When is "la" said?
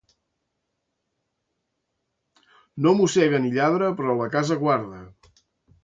4.25-4.31